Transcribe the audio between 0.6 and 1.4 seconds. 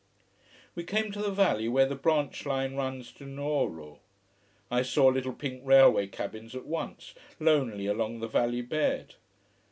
We came to the